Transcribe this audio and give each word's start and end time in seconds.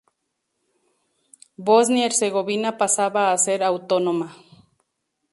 Bosnia-Herzegovina 1.67 2.69
pasaba 2.81 3.21
a 3.33 3.37
ser 3.45 3.59
autónoma. 3.63 4.27